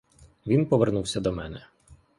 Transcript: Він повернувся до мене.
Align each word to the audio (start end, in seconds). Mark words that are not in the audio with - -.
Він 0.47 0.65
повернувся 0.65 1.19
до 1.19 1.31
мене. 1.31 1.67